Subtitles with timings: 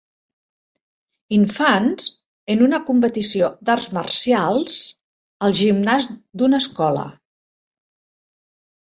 [1.37, 2.07] Infants
[2.55, 4.81] en una competició d'arts marcials
[5.49, 7.09] al gimnàs d'una escola.